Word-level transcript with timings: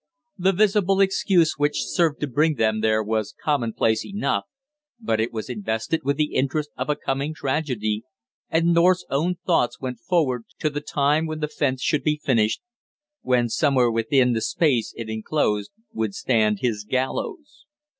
The 0.35 0.51
visible 0.51 0.99
excuse 0.99 1.53
which 1.59 1.83
served 1.85 2.21
to 2.21 2.27
bring 2.27 2.55
them 2.55 2.81
there 2.81 3.03
was 3.03 3.35
commonplace 3.39 4.03
enough, 4.03 4.45
but 4.99 5.19
it 5.21 5.31
was 5.31 5.47
invested 5.47 6.01
with 6.03 6.17
the 6.17 6.33
interest 6.33 6.71
of 6.75 6.89
a 6.89 6.95
coming 6.95 7.35
tragedy, 7.35 8.01
and 8.49 8.73
North's 8.73 9.05
own 9.11 9.35
thoughts 9.45 9.79
went 9.79 9.99
forward 9.99 10.45
to 10.57 10.71
the 10.71 10.81
time 10.81 11.27
when 11.27 11.39
the 11.39 11.47
fence 11.47 11.83
should 11.83 12.01
be 12.03 12.17
finished, 12.17 12.61
when 13.21 13.47
somewhere 13.47 13.91
within 13.91 14.33
the 14.33 14.41
space 14.41 14.91
it 14.97 15.07
inclosed 15.07 15.69
would 15.93 16.15
stand 16.15 16.61
his 16.61 16.83
gallows. 16.83 17.63